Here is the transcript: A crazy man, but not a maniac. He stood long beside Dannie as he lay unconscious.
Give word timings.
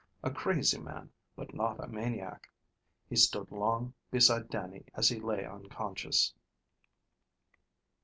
A 0.23 0.31
crazy 0.31 0.79
man, 0.79 1.11
but 1.35 1.53
not 1.53 1.79
a 1.79 1.85
maniac. 1.87 2.49
He 3.07 3.15
stood 3.15 3.51
long 3.51 3.93
beside 4.09 4.49
Dannie 4.49 4.85
as 4.95 5.09
he 5.09 5.19
lay 5.19 5.45
unconscious. 5.45 6.33